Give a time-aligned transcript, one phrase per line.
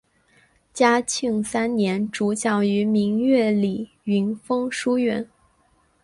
[0.73, 5.29] 嘉庆三年主讲于明月里云峰书院。